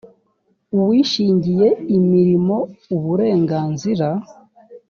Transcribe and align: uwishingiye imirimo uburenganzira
uwishingiye 0.77 1.67
imirimo 1.97 2.57
uburenganzira 2.95 4.09